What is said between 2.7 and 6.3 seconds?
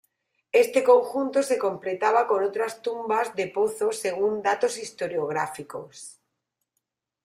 tumbas de pozo según datos historiográficos.